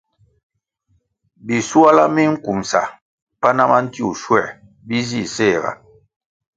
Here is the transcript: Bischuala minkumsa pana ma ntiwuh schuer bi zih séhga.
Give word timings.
Bischuala 1.45 2.03
minkumsa 2.15 2.79
pana 3.41 3.63
ma 3.69 3.77
ntiwuh 3.83 4.17
schuer 4.21 4.47
bi 4.87 4.97
zih 5.07 5.27
séhga. 5.35 5.71